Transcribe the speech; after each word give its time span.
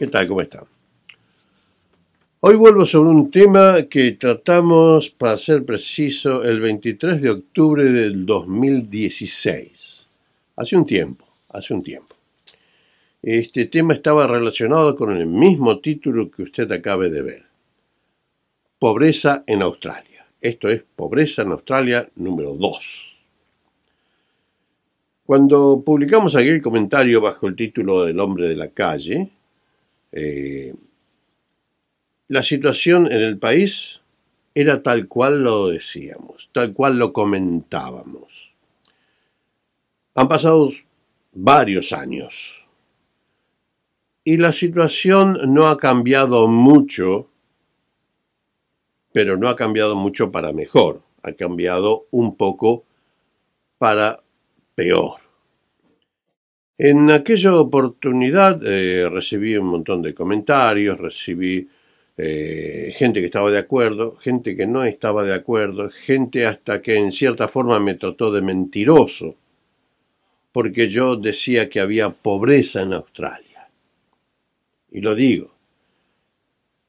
¿Qué 0.00 0.06
tal? 0.06 0.26
¿Cómo 0.28 0.40
están? 0.40 0.64
Hoy 2.40 2.56
vuelvo 2.56 2.86
sobre 2.86 3.10
un 3.10 3.30
tema 3.30 3.82
que 3.82 4.12
tratamos, 4.12 5.10
para 5.10 5.36
ser 5.36 5.62
preciso, 5.66 6.42
el 6.42 6.58
23 6.58 7.20
de 7.20 7.28
octubre 7.28 7.84
del 7.84 8.24
2016. 8.24 10.06
Hace 10.56 10.74
un 10.74 10.86
tiempo, 10.86 11.26
hace 11.50 11.74
un 11.74 11.82
tiempo. 11.82 12.16
Este 13.20 13.66
tema 13.66 13.92
estaba 13.92 14.26
relacionado 14.26 14.96
con 14.96 15.14
el 15.14 15.26
mismo 15.26 15.80
título 15.80 16.30
que 16.30 16.44
usted 16.44 16.72
acabe 16.72 17.10
de 17.10 17.20
ver. 17.20 17.42
Pobreza 18.78 19.44
en 19.46 19.60
Australia. 19.60 20.24
Esto 20.40 20.70
es 20.70 20.82
Pobreza 20.96 21.42
en 21.42 21.50
Australia 21.50 22.08
número 22.16 22.54
2. 22.54 23.18
Cuando 25.26 25.82
publicamos 25.84 26.34
aquel 26.34 26.62
comentario 26.62 27.20
bajo 27.20 27.46
el 27.46 27.54
título 27.54 28.06
del 28.06 28.18
hombre 28.18 28.48
de 28.48 28.56
la 28.56 28.68
calle, 28.68 29.30
eh, 30.12 30.74
la 32.28 32.42
situación 32.42 33.10
en 33.10 33.20
el 33.20 33.38
país 33.38 34.00
era 34.54 34.82
tal 34.82 35.08
cual 35.08 35.42
lo 35.42 35.68
decíamos, 35.68 36.50
tal 36.52 36.72
cual 36.72 36.98
lo 36.98 37.12
comentábamos. 37.12 38.52
Han 40.14 40.28
pasado 40.28 40.70
varios 41.32 41.92
años 41.92 42.64
y 44.24 44.36
la 44.36 44.52
situación 44.52 45.38
no 45.46 45.68
ha 45.68 45.78
cambiado 45.78 46.46
mucho, 46.46 47.28
pero 49.12 49.36
no 49.36 49.48
ha 49.48 49.56
cambiado 49.56 49.96
mucho 49.96 50.30
para 50.30 50.52
mejor, 50.52 51.02
ha 51.22 51.32
cambiado 51.32 52.06
un 52.10 52.36
poco 52.36 52.84
para 53.78 54.22
peor. 54.74 55.19
En 56.82 57.10
aquella 57.10 57.54
oportunidad 57.56 58.66
eh, 58.66 59.06
recibí 59.10 59.54
un 59.54 59.66
montón 59.66 60.00
de 60.00 60.14
comentarios, 60.14 60.98
recibí 60.98 61.68
eh, 62.16 62.90
gente 62.96 63.20
que 63.20 63.26
estaba 63.26 63.50
de 63.50 63.58
acuerdo, 63.58 64.16
gente 64.16 64.56
que 64.56 64.66
no 64.66 64.82
estaba 64.82 65.22
de 65.24 65.34
acuerdo, 65.34 65.90
gente 65.90 66.46
hasta 66.46 66.80
que 66.80 66.96
en 66.96 67.12
cierta 67.12 67.48
forma 67.48 67.78
me 67.80 67.96
trató 67.96 68.32
de 68.32 68.40
mentiroso, 68.40 69.34
porque 70.52 70.88
yo 70.88 71.16
decía 71.16 71.68
que 71.68 71.80
había 71.80 72.08
pobreza 72.08 72.80
en 72.80 72.94
Australia 72.94 73.68
y 74.90 75.02
lo 75.02 75.14
digo. 75.14 75.50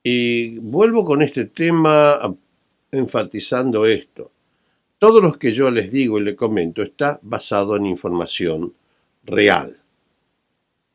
Y 0.02 0.58
vuelvo 0.60 1.04
con 1.04 1.22
este 1.22 1.48
tema 1.48 2.34
enfatizando 2.94 3.86
esto. 3.86 4.32
Todo 4.98 5.20
lo 5.20 5.38
que 5.38 5.52
yo 5.52 5.70
les 5.70 5.92
digo 5.92 6.18
y 6.18 6.24
les 6.24 6.36
comento 6.36 6.82
está 6.82 7.20
basado 7.22 7.76
en 7.76 7.88
información 7.88 8.74
real. 9.26 9.81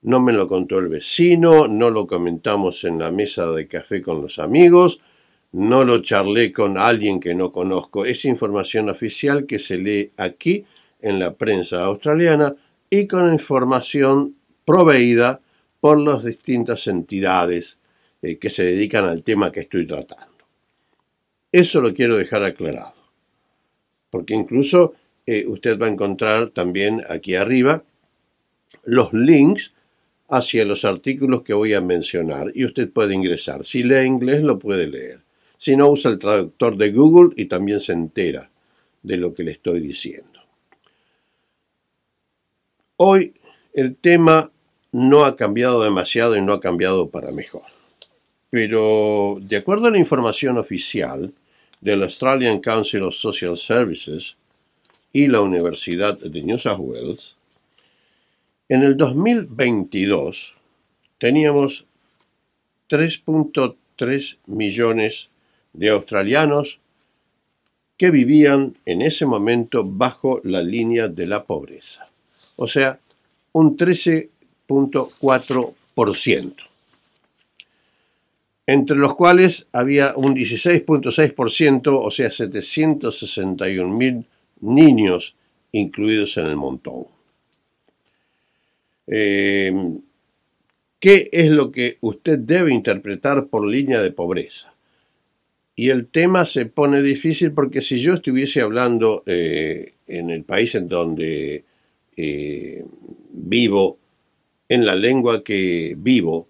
No 0.06 0.20
me 0.20 0.32
lo 0.32 0.46
contó 0.46 0.78
el 0.78 0.86
vecino, 0.86 1.66
no 1.66 1.90
lo 1.90 2.06
comentamos 2.06 2.84
en 2.84 3.00
la 3.00 3.10
mesa 3.10 3.50
de 3.50 3.66
café 3.66 4.00
con 4.02 4.22
los 4.22 4.38
amigos, 4.38 5.00
no 5.50 5.82
lo 5.82 6.00
charlé 6.00 6.52
con 6.52 6.78
alguien 6.78 7.18
que 7.18 7.34
no 7.34 7.50
conozco. 7.50 8.04
Es 8.04 8.24
información 8.24 8.88
oficial 8.88 9.46
que 9.46 9.58
se 9.58 9.78
lee 9.78 10.12
aquí 10.16 10.64
en 11.00 11.18
la 11.18 11.34
prensa 11.34 11.82
australiana 11.82 12.54
y 12.88 13.08
con 13.08 13.32
información 13.32 14.36
proveída 14.64 15.40
por 15.80 15.98
las 15.98 16.22
distintas 16.22 16.86
entidades 16.86 17.76
eh, 18.22 18.38
que 18.38 18.48
se 18.48 18.62
dedican 18.62 19.06
al 19.06 19.24
tema 19.24 19.50
que 19.50 19.62
estoy 19.62 19.88
tratando. 19.88 20.44
Eso 21.50 21.80
lo 21.80 21.92
quiero 21.92 22.16
dejar 22.16 22.44
aclarado, 22.44 22.94
porque 24.10 24.34
incluso 24.34 24.94
eh, 25.26 25.44
usted 25.48 25.76
va 25.76 25.86
a 25.86 25.90
encontrar 25.90 26.50
también 26.50 27.02
aquí 27.08 27.34
arriba 27.34 27.82
los 28.84 29.12
links 29.12 29.72
hacia 30.28 30.64
los 30.64 30.84
artículos 30.84 31.42
que 31.42 31.54
voy 31.54 31.74
a 31.74 31.80
mencionar 31.80 32.50
y 32.54 32.64
usted 32.64 32.90
puede 32.90 33.14
ingresar. 33.14 33.64
Si 33.64 33.82
lee 33.82 34.06
inglés 34.06 34.42
lo 34.42 34.58
puede 34.58 34.88
leer. 34.88 35.20
Si 35.58 35.76
no, 35.76 35.88
usa 35.88 36.10
el 36.10 36.18
traductor 36.18 36.76
de 36.76 36.90
Google 36.90 37.32
y 37.36 37.46
también 37.46 37.80
se 37.80 37.92
entera 37.92 38.50
de 39.02 39.16
lo 39.16 39.32
que 39.34 39.44
le 39.44 39.52
estoy 39.52 39.80
diciendo. 39.80 40.40
Hoy 42.96 43.34
el 43.72 43.96
tema 43.96 44.50
no 44.92 45.24
ha 45.24 45.36
cambiado 45.36 45.82
demasiado 45.82 46.36
y 46.36 46.42
no 46.42 46.54
ha 46.54 46.60
cambiado 46.60 47.08
para 47.10 47.30
mejor. 47.30 47.62
Pero 48.50 49.38
de 49.40 49.56
acuerdo 49.56 49.86
a 49.86 49.90
la 49.90 49.98
información 49.98 50.56
oficial 50.56 51.32
del 51.80 52.02
Australian 52.02 52.60
Council 52.60 53.02
of 53.02 53.14
Social 53.14 53.56
Services 53.56 54.36
y 55.12 55.28
la 55.28 55.40
Universidad 55.40 56.18
de 56.18 56.42
New 56.42 56.58
South 56.58 56.80
Wales, 56.80 57.35
en 58.68 58.82
el 58.82 58.96
2022 58.96 60.54
teníamos 61.18 61.86
3.3 62.88 64.38
millones 64.46 65.30
de 65.72 65.90
australianos 65.90 66.78
que 67.96 68.10
vivían 68.10 68.76
en 68.84 69.02
ese 69.02 69.26
momento 69.26 69.84
bajo 69.84 70.40
la 70.44 70.62
línea 70.62 71.08
de 71.08 71.26
la 71.26 71.44
pobreza. 71.44 72.08
O 72.56 72.66
sea, 72.66 73.00
un 73.52 73.76
13 73.76 74.30
16.4%, 74.68 76.54
entre 78.66 78.96
los 78.96 79.14
cuales 79.14 79.66
había 79.72 80.14
un 80.16 80.34
16.6%, 80.34 82.00
o 82.02 82.10
sea, 82.10 82.28
761.000 82.28 84.24
niños 84.60 85.36
incluidos 85.72 86.36
en 86.36 86.46
el 86.46 86.56
montón. 86.56 87.06
Eh, 89.06 89.72
¿Qué 90.98 91.28
es 91.32 91.50
lo 91.50 91.70
que 91.70 91.98
usted 92.00 92.38
debe 92.38 92.72
interpretar 92.72 93.48
por 93.48 93.66
línea 93.66 94.00
de 94.00 94.12
pobreza? 94.12 94.72
Y 95.76 95.90
el 95.90 96.08
tema 96.08 96.46
se 96.46 96.64
pone 96.66 97.02
difícil 97.02 97.52
porque 97.52 97.82
si 97.82 98.00
yo 98.00 98.14
estuviese 98.14 98.62
hablando 98.62 99.22
eh, 99.26 99.92
en 100.06 100.30
el 100.30 100.42
país 100.44 100.74
en 100.74 100.88
donde 100.88 101.64
eh, 102.16 102.84
vivo, 103.30 103.98
en 104.70 104.86
la 104.86 104.94
lengua 104.94 105.44
que 105.44 105.94
vivo, 105.98 106.48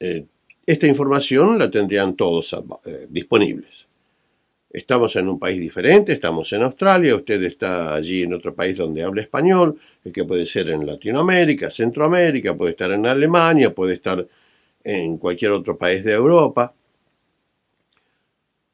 eh, 0.00 0.24
esta 0.66 0.88
información 0.88 1.60
la 1.60 1.70
tendrían 1.70 2.16
todos 2.16 2.56
disponibles. 3.08 3.86
Estamos 4.76 5.16
en 5.16 5.26
un 5.26 5.38
país 5.38 5.58
diferente, 5.58 6.12
estamos 6.12 6.52
en 6.52 6.62
Australia, 6.62 7.16
usted 7.16 7.42
está 7.44 7.94
allí 7.94 8.24
en 8.24 8.34
otro 8.34 8.54
país 8.54 8.76
donde 8.76 9.02
habla 9.02 9.22
español, 9.22 9.80
que 10.12 10.24
puede 10.24 10.44
ser 10.44 10.68
en 10.68 10.84
Latinoamérica, 10.84 11.70
Centroamérica, 11.70 12.54
puede 12.54 12.72
estar 12.72 12.90
en 12.90 13.06
Alemania, 13.06 13.74
puede 13.74 13.94
estar 13.94 14.28
en 14.84 15.16
cualquier 15.16 15.52
otro 15.52 15.78
país 15.78 16.04
de 16.04 16.12
Europa. 16.12 16.74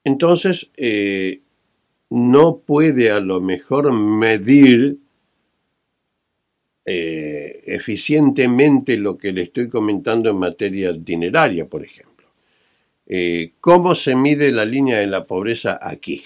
Entonces, 0.03 0.69
eh, 0.77 1.41
no 2.11 2.57
puede 2.57 3.13
a 3.13 3.21
lo 3.21 3.41
mejor 3.41 3.93
medir 3.93 4.99
eh, 6.85 7.63
eficientemente 7.65 8.97
lo 8.97 9.17
que 9.17 9.31
le 9.31 9.43
estoy 9.43 9.69
comentando 9.69 10.31
en 10.31 10.37
materia 10.37 10.93
dineraria, 10.93 11.65
por 11.69 11.85
ejemplo. 11.85 12.12
Eh, 13.07 13.53
¿Cómo 13.61 13.95
se 13.95 14.15
mide 14.15 14.53
la 14.53 14.65
línea 14.65 14.99
de 14.99 15.07
la 15.07 15.25
pobreza 15.25 15.79
aquí? 15.81 16.23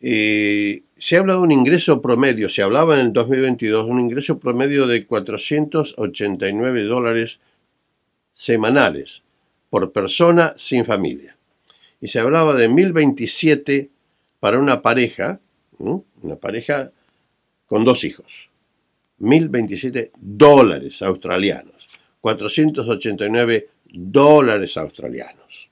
Eh, 0.00 0.82
se 0.96 1.16
habla 1.16 1.34
de 1.34 1.40
un 1.40 1.52
ingreso 1.52 2.00
promedio, 2.00 2.48
se 2.48 2.62
hablaba 2.62 2.94
en 2.94 3.06
el 3.06 3.12
2022, 3.12 3.88
un 3.88 4.00
ingreso 4.00 4.38
promedio 4.38 4.86
de 4.86 5.06
489 5.06 6.84
dólares 6.84 7.40
semanales 8.34 9.22
por 9.70 9.92
persona 9.92 10.54
sin 10.56 10.84
familia. 10.84 11.36
Y 12.00 12.08
se 12.08 12.20
hablaba 12.20 12.54
de 12.54 12.68
1027 12.68 13.90
para 14.40 14.58
una 14.58 14.82
pareja, 14.82 15.40
una 15.78 16.36
pareja 16.36 16.92
con 17.66 17.84
dos 17.84 18.04
hijos. 18.04 18.48
1.027 19.20 20.10
dólares 20.16 21.02
australianos, 21.02 21.88
489 22.20 23.68
dólares 23.92 24.76
australianos. 24.76 25.68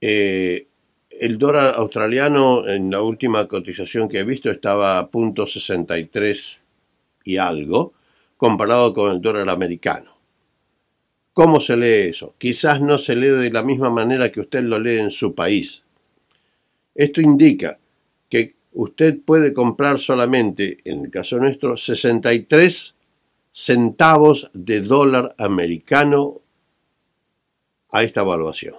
Eh, 0.00 0.66
el 1.10 1.38
dólar 1.38 1.74
australiano 1.76 2.66
en 2.68 2.90
la 2.90 3.00
última 3.00 3.46
cotización 3.46 4.08
que 4.08 4.18
he 4.18 4.24
visto 4.24 4.50
estaba 4.50 4.98
a 4.98 5.08
punto 5.08 5.46
63 5.46 6.62
y 7.24 7.36
algo, 7.36 7.94
comparado 8.36 8.92
con 8.92 9.12
el 9.12 9.20
dólar 9.20 9.48
americano. 9.48 10.16
¿Cómo 11.32 11.60
se 11.60 11.76
lee 11.76 12.10
eso? 12.10 12.34
Quizás 12.36 12.80
no 12.80 12.98
se 12.98 13.16
lee 13.16 13.28
de 13.28 13.50
la 13.50 13.62
misma 13.62 13.88
manera 13.88 14.30
que 14.30 14.40
usted 14.40 14.62
lo 14.64 14.78
lee 14.78 14.98
en 14.98 15.10
su 15.10 15.34
país. 15.34 15.82
Esto 16.94 17.22
indica 17.22 17.78
que 18.28 18.56
usted 18.72 19.18
puede 19.24 19.54
comprar 19.54 19.98
solamente, 19.98 20.78
en 20.84 21.04
el 21.06 21.10
caso 21.10 21.38
nuestro, 21.38 21.76
63 21.76 22.94
centavos 23.52 24.50
de 24.52 24.80
dólar 24.80 25.34
americano 25.38 26.41
a 27.92 28.02
esta 28.02 28.22
evaluación. 28.22 28.74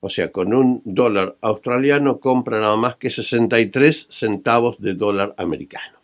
O 0.00 0.10
sea, 0.10 0.32
con 0.32 0.54
un 0.54 0.82
dólar 0.84 1.36
australiano 1.40 2.20
compra 2.20 2.60
nada 2.60 2.76
más 2.76 2.96
que 2.96 3.10
63 3.10 4.08
centavos 4.10 4.80
de 4.80 4.94
dólar 4.94 5.34
americano. 5.38 5.98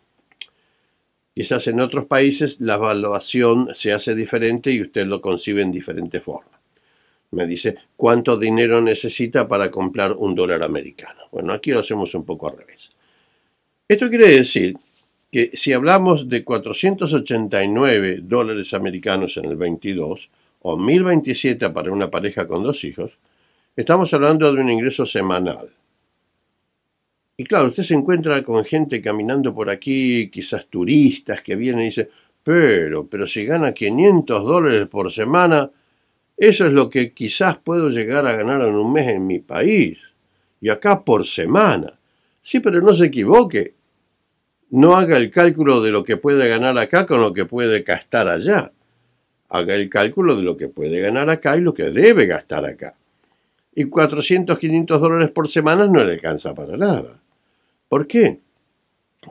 Quizás 1.33 1.67
en 1.67 1.81
otros 1.81 2.05
países 2.05 2.61
la 2.61 2.75
evaluación 2.75 3.69
se 3.75 3.91
hace 3.93 4.15
diferente 4.15 4.71
y 4.71 4.81
usted 4.81 5.05
lo 5.05 5.21
concibe 5.21 5.61
en 5.61 5.71
diferente 5.71 6.21
forma. 6.21 6.51
Me 7.31 7.45
dice, 7.45 7.75
¿cuánto 7.97 8.37
dinero 8.37 8.81
necesita 8.81 9.47
para 9.47 9.69
comprar 9.69 10.13
un 10.13 10.35
dólar 10.35 10.63
americano? 10.63 11.23
Bueno, 11.31 11.53
aquí 11.53 11.71
lo 11.71 11.79
hacemos 11.79 12.13
un 12.15 12.23
poco 12.23 12.47
al 12.47 12.57
revés. 12.57 12.91
Esto 13.87 14.09
quiere 14.09 14.29
decir 14.29 14.77
que 15.31 15.51
si 15.53 15.73
hablamos 15.73 16.29
de 16.29 16.43
489 16.43 18.19
dólares 18.21 18.73
americanos 18.73 19.35
en 19.37 19.45
el 19.45 19.57
22 19.57 20.29
o 20.67 20.77
1027 20.77 21.69
para 21.69 21.91
una 21.91 22.09
pareja 22.09 22.47
con 22.47 22.63
dos 22.63 22.83
hijos, 22.85 23.19
estamos 23.75 24.11
hablando 24.15 24.51
de 24.51 24.59
un 24.59 24.71
ingreso 24.71 25.05
semanal. 25.05 25.69
Y 27.37 27.43
claro, 27.43 27.67
usted 27.67 27.83
se 27.83 27.93
encuentra 27.93 28.41
con 28.41 28.65
gente 28.65 28.99
caminando 28.99 29.53
por 29.53 29.69
aquí, 29.69 30.27
quizás 30.31 30.65
turistas 30.65 31.43
que 31.43 31.55
vienen 31.55 31.81
y 31.81 31.85
dicen, 31.85 32.09
pero, 32.43 33.05
pero 33.05 33.27
si 33.27 33.45
gana 33.45 33.73
500 33.73 34.43
dólares 34.43 34.87
por 34.87 35.11
semana, 35.11 35.69
eso 36.35 36.65
es 36.65 36.73
lo 36.73 36.89
que 36.89 37.13
quizás 37.13 37.57
puedo 37.57 37.89
llegar 37.89 38.25
a 38.25 38.33
ganar 38.33 38.63
en 38.63 38.73
un 38.73 38.91
mes 38.91 39.07
en 39.09 39.27
mi 39.27 39.37
país. 39.37 39.99
Y 40.61 40.69
acá 40.69 41.05
por 41.05 41.27
semana. 41.27 41.93
Sí, 42.41 42.59
pero 42.59 42.81
no 42.81 42.91
se 42.91 43.05
equivoque. 43.05 43.75
No 44.71 44.97
haga 44.97 45.17
el 45.17 45.29
cálculo 45.29 45.79
de 45.83 45.91
lo 45.91 46.03
que 46.03 46.17
puede 46.17 46.49
ganar 46.49 46.75
acá 46.79 47.05
con 47.05 47.21
lo 47.21 47.33
que 47.33 47.45
puede 47.45 47.83
gastar 47.83 48.27
allá. 48.27 48.71
Haga 49.49 49.75
el 49.75 49.89
cálculo 49.89 50.35
de 50.35 50.43
lo 50.43 50.57
que 50.57 50.67
puede 50.67 50.99
ganar 50.99 51.29
acá 51.29 51.55
y 51.55 51.61
lo 51.61 51.73
que 51.73 51.83
debe 51.85 52.25
gastar 52.25 52.65
acá. 52.65 52.95
Y 53.75 53.85
400, 53.85 54.57
500 54.57 55.01
dólares 55.01 55.29
por 55.29 55.47
semana 55.47 55.85
no 55.85 56.03
le 56.03 56.13
alcanza 56.13 56.53
para 56.55 56.77
nada. 56.77 57.19
¿Por 57.89 58.07
qué? 58.07 58.39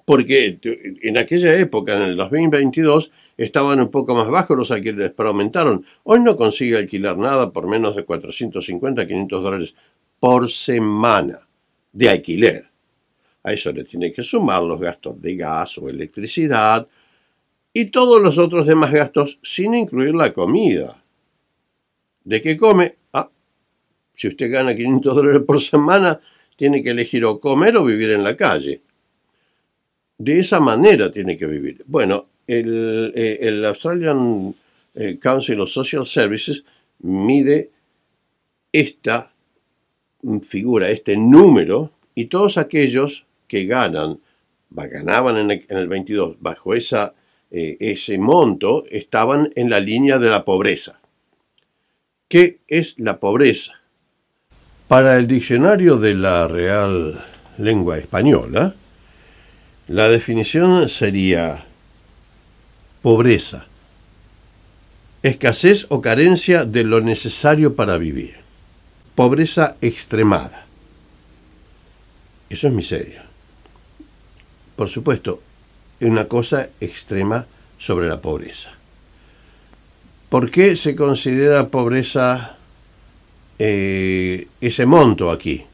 Porque 0.05 0.59
en 1.03 1.19
aquella 1.19 1.55
época, 1.59 1.95
en 1.97 2.03
el 2.03 2.17
2022, 2.17 3.11
estaban 3.37 3.81
un 3.81 3.91
poco 3.91 4.15
más 4.15 4.29
bajos 4.29 4.57
los 4.57 4.71
alquileres, 4.71 5.13
pero 5.17 5.31
aumentaron. 5.31 5.85
Hoy 6.05 6.21
no 6.21 6.37
consigue 6.37 6.77
alquilar 6.77 7.17
nada 7.17 7.51
por 7.51 7.67
menos 7.67 7.97
de 7.97 8.05
450, 8.05 9.07
500 9.07 9.43
dólares 9.43 9.75
por 10.21 10.51
semana 10.51 11.41
de 11.93 12.09
alquiler. 12.09 12.67
A 13.43 13.53
eso 13.53 13.73
le 13.73 13.85
tiene 13.85 14.13
que 14.13 14.23
sumar 14.23 14.63
los 14.63 14.81
gastos 14.81 15.21
de 15.21 15.37
gas 15.37 15.77
o 15.79 15.89
electricidad 15.89 16.87
y 17.75 17.87
todos 17.87 18.23
los 18.23 18.39
otros 18.39 18.67
demás 18.67 18.93
gastos 18.93 19.39
sin 19.43 19.75
incluir 19.75 20.15
la 20.15 20.33
comida. 20.33 21.03
¿De 22.25 22.41
qué 22.41 22.57
come? 22.57 22.95
Ah, 23.13 23.29
si 24.15 24.29
usted 24.29 24.51
gana 24.51 24.75
500 24.75 25.15
dólares 25.15 25.43
por 25.47 25.61
semana, 25.61 26.21
tiene 26.57 26.83
que 26.83 26.91
elegir 26.91 27.25
o 27.25 27.41
comer 27.41 27.77
o 27.77 27.85
vivir 27.85 28.11
en 28.11 28.23
la 28.23 28.37
calle. 28.37 28.81
De 30.17 30.39
esa 30.39 30.61
manera 30.61 31.11
tiene 31.11 31.37
que 31.37 31.47
vivir. 31.47 31.83
Bueno, 31.87 32.29
el, 32.47 33.13
eh, 33.15 33.63
Australian 33.67 34.55
eh, 34.95 35.19
Council 35.21 35.61
of 35.61 35.71
Social 35.71 36.07
Services 36.07 36.65
mide 37.01 37.71
esta 38.73 39.33
figura, 40.43 40.91
este 40.91 41.17
número, 41.17 41.91
y 42.15 42.27
todos 42.27 42.57
aquellos 42.57 43.27
que 43.49 43.67
ganan, 43.67 44.21
ganaban 44.71 45.37
en 45.51 45.65
el, 45.69 45.89
22 45.89 46.37
bajo 46.41 46.75
esa, 46.75 47.15
eh, 47.57 47.77
ese 47.79 48.19
monto, 48.19 48.85
estaban 48.91 49.53
en 49.55 49.71
la 49.71 49.79
línea 49.79 50.19
de 50.19 50.29
la 50.29 50.45
pobreza. 50.45 50.99
¿Qué 52.27 52.59
es 52.67 52.97
la 52.99 53.21
pobreza? 53.21 53.75
Para 54.89 55.19
el 55.19 55.29
diccionario 55.29 55.99
de 55.99 56.17
la 56.17 56.49
Real 56.49 57.25
Lengua 57.59 57.99
Española, 57.99 58.75
la 59.87 60.09
definición 60.09 60.89
sería 60.89 61.65
pobreza, 63.03 63.67
escasez 65.23 65.87
o 65.91 66.01
carencia 66.01 66.65
de 66.65 66.83
lo 66.83 67.01
necesario 67.01 67.77
para 67.77 67.99
vivir, 67.99 68.35
pobreza 69.15 69.77
extremada. 69.81 70.67
Eso 72.51 72.67
es 72.67 72.73
miseria. 72.73 73.25
Por 74.75 74.89
supuesto, 74.89 75.41
una 76.01 76.27
cosa 76.27 76.69
extrema 76.81 77.47
sobre 77.79 78.09
la 78.09 78.21
pobreza. 78.21 78.71
¿Por 80.29 80.51
qué 80.51 80.77
se 80.77 80.97
considera 80.97 81.69
pobreza 81.69 82.57
eh, 83.59 84.49
ese 84.61 84.87
monto 84.87 85.31
aquí? 85.31 85.65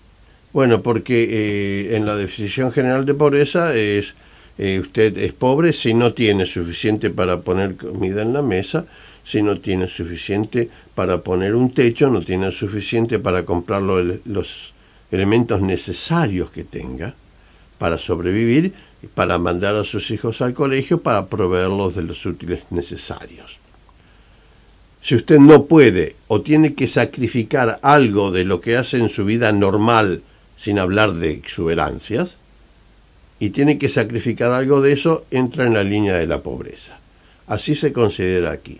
Bueno, 0.52 0.82
porque 0.82 1.28
eh, 1.30 1.96
en 1.96 2.04
la 2.04 2.16
definición 2.16 2.72
general 2.72 3.06
de 3.06 3.14
pobreza 3.14 3.74
es 3.74 4.14
eh, 4.62 4.78
usted 4.78 5.16
es 5.16 5.32
pobre 5.32 5.72
si 5.72 5.94
no 5.94 6.12
tiene 6.12 6.44
suficiente 6.44 7.08
para 7.08 7.40
poner 7.40 7.76
comida 7.76 8.20
en 8.20 8.34
la 8.34 8.42
mesa, 8.42 8.84
si 9.24 9.40
no 9.40 9.58
tiene 9.58 9.88
suficiente 9.88 10.68
para 10.94 11.22
poner 11.22 11.54
un 11.54 11.72
techo, 11.72 12.10
no 12.10 12.20
tiene 12.20 12.52
suficiente 12.52 13.18
para 13.18 13.46
comprar 13.46 13.80
los 13.80 14.74
elementos 15.10 15.62
necesarios 15.62 16.50
que 16.50 16.64
tenga 16.64 17.14
para 17.78 17.96
sobrevivir, 17.96 18.74
para 19.08 19.38
mandar 19.38 19.76
a 19.76 19.84
sus 19.84 20.10
hijos 20.10 20.40
al 20.40 20.54
colegio, 20.54 21.00
para 21.00 21.26
proveerlos 21.26 21.94
de 21.94 22.02
los 22.02 22.24
útiles 22.26 22.64
necesarios. 22.70 23.58
Si 25.02 25.14
usted 25.14 25.38
no 25.38 25.64
puede 25.64 26.16
o 26.28 26.42
tiene 26.42 26.74
que 26.74 26.86
sacrificar 26.86 27.78
algo 27.82 28.30
de 28.30 28.44
lo 28.44 28.60
que 28.60 28.76
hace 28.76 28.98
en 28.98 29.08
su 29.08 29.24
vida 29.24 29.50
normal, 29.52 30.22
sin 30.58 30.78
hablar 30.78 31.14
de 31.14 31.30
exuberancias, 31.30 32.30
y 33.38 33.50
tiene 33.50 33.78
que 33.78 33.88
sacrificar 33.88 34.52
algo 34.52 34.82
de 34.82 34.92
eso, 34.92 35.24
entra 35.30 35.66
en 35.66 35.72
la 35.72 35.82
línea 35.82 36.16
de 36.16 36.26
la 36.26 36.40
pobreza. 36.40 36.98
Así 37.46 37.74
se 37.74 37.92
considera 37.92 38.50
aquí. 38.50 38.78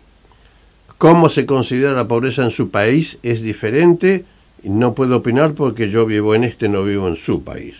Cómo 0.98 1.30
se 1.30 1.46
considera 1.46 1.92
la 1.92 2.06
pobreza 2.06 2.44
en 2.44 2.50
su 2.50 2.70
país 2.70 3.16
es 3.22 3.40
diferente, 3.40 4.26
no 4.62 4.94
puedo 4.94 5.16
opinar 5.16 5.54
porque 5.54 5.88
yo 5.88 6.04
vivo 6.04 6.34
en 6.34 6.44
este, 6.44 6.68
no 6.68 6.84
vivo 6.84 7.08
en 7.08 7.16
su 7.16 7.42
país. 7.42 7.74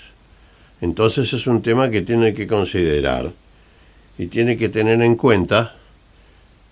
Entonces 0.81 1.33
es 1.33 1.47
un 1.47 1.63
tema 1.63 1.91
que 1.91 2.03
tiene 2.03 2.33
que 2.33 2.47
considerar 2.47 3.31
y 4.19 4.27
tiene 4.27 4.57
que 4.57 4.69
tener 4.69 5.01
en 5.03 5.17
cuenta 5.17 5.77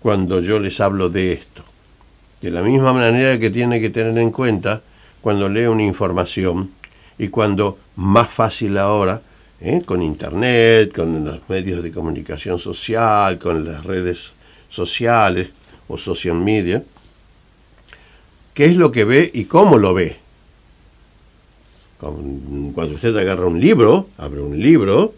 cuando 0.00 0.40
yo 0.40 0.58
les 0.58 0.80
hablo 0.80 1.10
de 1.10 1.32
esto. 1.32 1.62
De 2.40 2.50
la 2.50 2.62
misma 2.62 2.92
manera 2.92 3.38
que 3.38 3.50
tiene 3.50 3.80
que 3.80 3.90
tener 3.90 4.16
en 4.18 4.30
cuenta 4.30 4.80
cuando 5.20 5.48
lee 5.48 5.66
una 5.66 5.82
información 5.82 6.70
y 7.18 7.28
cuando 7.28 7.78
más 7.96 8.30
fácil 8.30 8.78
ahora, 8.78 9.20
¿eh? 9.60 9.82
con 9.84 10.02
Internet, 10.02 10.94
con 10.94 11.24
los 11.24 11.40
medios 11.48 11.82
de 11.82 11.90
comunicación 11.90 12.58
social, 12.58 13.38
con 13.38 13.64
las 13.64 13.84
redes 13.84 14.32
sociales 14.70 15.50
o 15.88 15.98
social 15.98 16.36
media, 16.36 16.82
qué 18.54 18.66
es 18.66 18.76
lo 18.76 18.90
que 18.90 19.04
ve 19.04 19.30
y 19.34 19.44
cómo 19.44 19.78
lo 19.78 19.92
ve 19.92 20.27
cuando 21.98 22.94
usted 22.94 23.16
agarra 23.16 23.46
un 23.46 23.60
libro, 23.60 24.08
abre 24.18 24.40
un 24.40 24.58
libro 24.58 25.14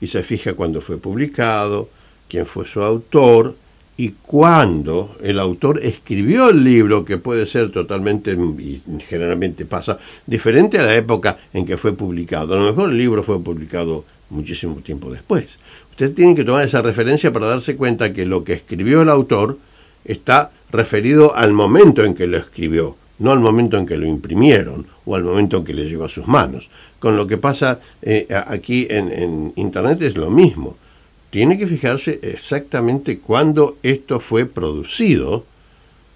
y 0.00 0.08
se 0.08 0.22
fija 0.22 0.54
cuándo 0.54 0.80
fue 0.80 0.98
publicado, 0.98 1.88
quién 2.28 2.46
fue 2.46 2.66
su 2.66 2.82
autor 2.82 3.54
y 3.96 4.10
cuándo 4.10 5.16
el 5.22 5.38
autor 5.38 5.80
escribió 5.82 6.50
el 6.50 6.62
libro, 6.62 7.04
que 7.04 7.16
puede 7.16 7.46
ser 7.46 7.70
totalmente, 7.70 8.32
y 8.32 8.82
generalmente 9.08 9.64
pasa, 9.64 9.98
diferente 10.26 10.78
a 10.78 10.82
la 10.82 10.94
época 10.94 11.38
en 11.54 11.64
que 11.64 11.78
fue 11.78 11.94
publicado. 11.94 12.54
A 12.54 12.58
lo 12.58 12.66
mejor 12.66 12.90
el 12.90 12.98
libro 12.98 13.22
fue 13.22 13.40
publicado 13.40 14.04
muchísimo 14.28 14.76
tiempo 14.76 15.10
después. 15.10 15.46
Usted 15.92 16.12
tiene 16.12 16.34
que 16.34 16.44
tomar 16.44 16.64
esa 16.64 16.82
referencia 16.82 17.32
para 17.32 17.46
darse 17.46 17.76
cuenta 17.76 18.12
que 18.12 18.26
lo 18.26 18.44
que 18.44 18.52
escribió 18.52 19.00
el 19.00 19.08
autor 19.08 19.58
está 20.04 20.50
referido 20.70 21.34
al 21.34 21.54
momento 21.54 22.04
en 22.04 22.14
que 22.14 22.26
lo 22.26 22.36
escribió 22.36 22.96
no 23.18 23.32
al 23.32 23.40
momento 23.40 23.78
en 23.78 23.86
que 23.86 23.96
lo 23.96 24.06
imprimieron 24.06 24.86
o 25.04 25.14
al 25.14 25.24
momento 25.24 25.58
en 25.58 25.64
que 25.64 25.74
le 25.74 25.84
llegó 25.84 26.04
a 26.04 26.08
sus 26.08 26.26
manos. 26.26 26.68
Con 26.98 27.16
lo 27.16 27.26
que 27.26 27.38
pasa 27.38 27.80
eh, 28.02 28.26
aquí 28.46 28.86
en, 28.90 29.52
Internet 29.56 30.02
es 30.02 30.16
lo 30.16 30.30
mismo. 30.30 30.76
Tiene 31.30 31.58
que 31.58 31.66
fijarse 31.66 32.20
exactamente 32.22 33.18
cuándo 33.18 33.76
esto 33.82 34.20
fue 34.20 34.46
producido 34.46 35.44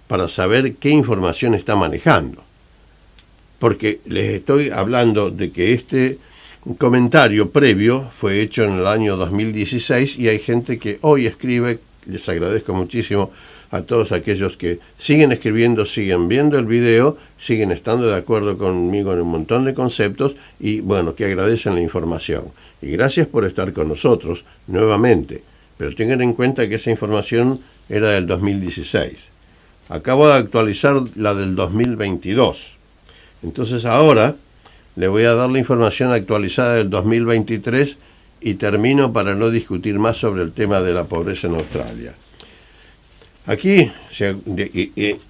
para 0.07 0.27
saber 0.27 0.75
qué 0.75 0.89
información 0.89 1.53
está 1.55 1.75
manejando. 1.75 2.43
Porque 3.59 3.99
les 4.05 4.35
estoy 4.35 4.69
hablando 4.69 5.29
de 5.29 5.51
que 5.51 5.73
este 5.73 6.17
comentario 6.77 7.49
previo 7.49 8.09
fue 8.11 8.41
hecho 8.41 8.63
en 8.63 8.71
el 8.73 8.87
año 8.87 9.15
2016 9.17 10.17
y 10.17 10.27
hay 10.27 10.39
gente 10.39 10.79
que 10.79 10.97
hoy 11.01 11.27
escribe, 11.27 11.79
les 12.05 12.27
agradezco 12.27 12.73
muchísimo, 12.73 13.31
a 13.71 13.81
todos 13.81 14.11
aquellos 14.11 14.57
que 14.57 14.79
siguen 14.97 15.31
escribiendo, 15.31 15.85
siguen 15.85 16.27
viendo 16.27 16.59
el 16.59 16.65
video, 16.65 17.17
siguen 17.39 17.71
estando 17.71 18.07
de 18.07 18.15
acuerdo 18.15 18.57
conmigo 18.57 19.13
en 19.13 19.21
un 19.21 19.29
montón 19.29 19.63
de 19.63 19.73
conceptos 19.73 20.33
y 20.59 20.81
bueno, 20.81 21.15
que 21.15 21.25
agradecen 21.25 21.75
la 21.75 21.81
información. 21.81 22.45
Y 22.81 22.91
gracias 22.91 23.27
por 23.27 23.45
estar 23.45 23.71
con 23.71 23.87
nosotros 23.87 24.43
nuevamente. 24.67 25.41
Pero 25.77 25.95
tengan 25.95 26.21
en 26.21 26.33
cuenta 26.33 26.67
que 26.67 26.75
esa 26.75 26.91
información 26.91 27.59
era 27.89 28.11
del 28.11 28.27
2016. 28.27 29.13
Acabo 29.89 30.27
de 30.27 30.35
actualizar 30.35 31.01
la 31.15 31.33
del 31.33 31.55
2022. 31.55 32.73
Entonces 33.43 33.85
ahora 33.85 34.35
le 34.95 35.07
voy 35.07 35.23
a 35.23 35.33
dar 35.33 35.49
la 35.49 35.59
información 35.59 36.11
actualizada 36.11 36.75
del 36.75 36.89
2023 36.89 37.95
y 38.41 38.55
termino 38.55 39.13
para 39.13 39.33
no 39.33 39.49
discutir 39.49 39.97
más 39.97 40.17
sobre 40.17 40.43
el 40.43 40.51
tema 40.51 40.81
de 40.81 40.93
la 40.93 41.05
pobreza 41.05 41.47
en 41.47 41.55
Australia. 41.55 42.13
Aquí 43.47 43.91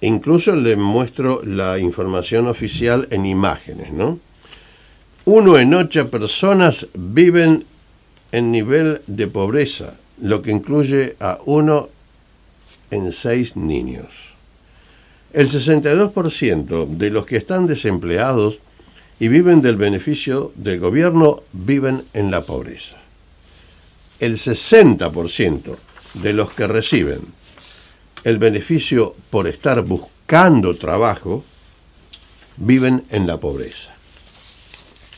incluso 0.00 0.54
le 0.54 0.76
muestro 0.76 1.42
la 1.44 1.78
información 1.78 2.46
oficial 2.46 3.08
en 3.10 3.24
imágenes, 3.24 3.90
¿no? 3.92 4.18
Uno 5.24 5.56
en 5.56 5.72
ocho 5.74 6.10
personas 6.10 6.86
viven 6.94 7.64
en 8.32 8.52
nivel 8.52 9.00
de 9.06 9.28
pobreza, 9.28 9.94
lo 10.20 10.42
que 10.42 10.50
incluye 10.50 11.16
a 11.20 11.38
uno 11.46 11.88
en 12.90 13.12
seis 13.12 13.56
niños. 13.56 14.08
El 15.32 15.48
62% 15.48 16.88
de 16.88 17.10
los 17.10 17.24
que 17.24 17.38
están 17.38 17.66
desempleados 17.66 18.58
y 19.18 19.28
viven 19.28 19.62
del 19.62 19.76
beneficio 19.76 20.52
del 20.56 20.80
gobierno 20.80 21.42
viven 21.52 22.04
en 22.12 22.30
la 22.30 22.42
pobreza. 22.42 22.96
El 24.20 24.36
60% 24.36 25.76
de 26.14 26.32
los 26.32 26.52
que 26.52 26.66
reciben 26.66 27.20
el 28.24 28.38
beneficio 28.38 29.14
por 29.30 29.48
estar 29.48 29.82
buscando 29.82 30.76
trabajo 30.76 31.44
viven 32.56 33.04
en 33.10 33.26
la 33.26 33.38
pobreza. 33.38 33.92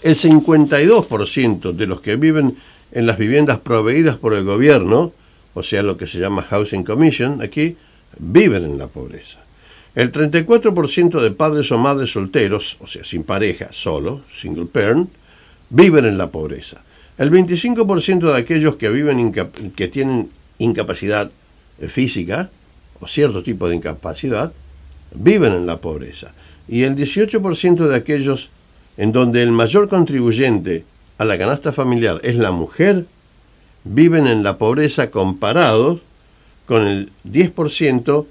El 0.02 0.16
52% 0.16 1.72
de 1.72 1.86
los 1.86 2.00
que 2.00 2.16
viven 2.16 2.56
en 2.92 3.06
las 3.06 3.18
viviendas 3.18 3.58
proveídas 3.58 4.16
por 4.16 4.34
el 4.34 4.44
gobierno, 4.44 5.12
o 5.54 5.62
sea, 5.62 5.82
lo 5.82 5.96
que 5.96 6.06
se 6.06 6.18
llama 6.18 6.42
Housing 6.42 6.84
Commission 6.84 7.42
aquí, 7.42 7.76
viven 8.18 8.64
en 8.64 8.78
la 8.78 8.86
pobreza. 8.86 9.38
El 9.94 10.12
34% 10.12 11.20
de 11.20 11.30
padres 11.30 11.70
o 11.70 11.78
madres 11.78 12.10
solteros, 12.10 12.76
o 12.80 12.86
sea, 12.86 13.04
sin 13.04 13.22
pareja, 13.22 13.68
solo, 13.72 14.22
single 14.32 14.66
parent, 14.66 15.08
viven 15.70 16.04
en 16.04 16.18
la 16.18 16.28
pobreza. 16.28 16.82
El 17.16 17.30
25% 17.30 18.32
de 18.32 18.38
aquellos 18.38 18.76
que 18.76 18.88
viven 18.88 19.32
que 19.76 19.88
tienen 19.88 20.30
incapacidad 20.58 21.30
física 21.88 22.50
o 23.00 23.06
cierto 23.06 23.42
tipo 23.42 23.68
de 23.68 23.76
incapacidad 23.76 24.52
viven 25.14 25.52
en 25.52 25.66
la 25.66 25.78
pobreza. 25.78 26.32
Y 26.68 26.82
el 26.82 26.96
18% 26.96 27.88
de 27.88 27.96
aquellos 27.96 28.50
en 28.96 29.12
donde 29.12 29.42
el 29.42 29.52
mayor 29.52 29.88
contribuyente 29.88 30.84
a 31.18 31.24
la 31.24 31.38
canasta 31.38 31.72
familiar 31.72 32.20
es 32.22 32.36
la 32.36 32.50
mujer, 32.50 33.06
viven 33.84 34.26
en 34.26 34.42
la 34.42 34.58
pobreza 34.58 35.10
comparados 35.10 36.00
con 36.66 36.86
el 36.86 37.10
10% 37.28 38.26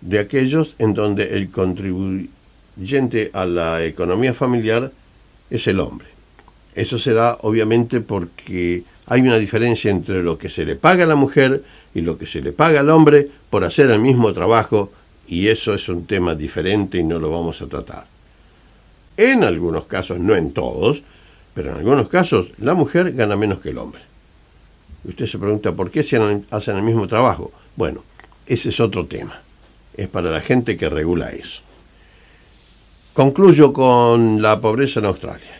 de 0.00 0.18
aquellos 0.18 0.74
en 0.78 0.94
donde 0.94 1.36
el 1.36 1.50
contribuyente 1.50 3.30
a 3.32 3.44
la 3.44 3.84
economía 3.84 4.34
familiar 4.34 4.90
es 5.50 5.66
el 5.66 5.80
hombre. 5.80 6.08
Eso 6.74 6.98
se 6.98 7.12
da 7.12 7.38
obviamente 7.42 8.00
porque 8.00 8.84
hay 9.06 9.20
una 9.22 9.38
diferencia 9.38 9.90
entre 9.90 10.22
lo 10.22 10.38
que 10.38 10.48
se 10.48 10.64
le 10.64 10.76
paga 10.76 11.04
a 11.04 11.06
la 11.06 11.16
mujer 11.16 11.62
y 11.94 12.00
lo 12.00 12.16
que 12.16 12.26
se 12.26 12.40
le 12.40 12.52
paga 12.52 12.80
al 12.80 12.90
hombre 12.90 13.28
por 13.50 13.64
hacer 13.64 13.90
el 13.90 13.98
mismo 13.98 14.32
trabajo 14.32 14.92
y 15.26 15.48
eso 15.48 15.74
es 15.74 15.88
un 15.88 16.06
tema 16.06 16.34
diferente 16.34 16.98
y 16.98 17.04
no 17.04 17.18
lo 17.18 17.30
vamos 17.30 17.60
a 17.62 17.66
tratar. 17.66 18.06
En 19.16 19.44
algunos 19.44 19.84
casos, 19.84 20.18
no 20.18 20.34
en 20.34 20.52
todos, 20.52 21.02
pero 21.54 21.72
en 21.72 21.78
algunos 21.78 22.08
casos 22.08 22.48
la 22.58 22.74
mujer 22.74 23.12
gana 23.12 23.36
menos 23.36 23.60
que 23.60 23.70
el 23.70 23.78
hombre. 23.78 24.02
usted 25.04 25.26
se 25.26 25.38
pregunta, 25.38 25.72
¿por 25.72 25.90
qué 25.90 26.02
se 26.02 26.16
hacen 26.50 26.76
el 26.76 26.82
mismo 26.82 27.06
trabajo? 27.08 27.52
Bueno, 27.76 28.02
ese 28.46 28.68
es 28.68 28.80
otro 28.80 29.06
tema 29.06 29.40
es 30.00 30.08
para 30.08 30.30
la 30.30 30.40
gente 30.40 30.76
que 30.76 30.88
regula 30.88 31.30
eso. 31.30 31.60
Concluyo 33.12 33.72
con 33.72 34.40
la 34.40 34.60
pobreza 34.60 35.00
en 35.00 35.06
Australia. 35.06 35.59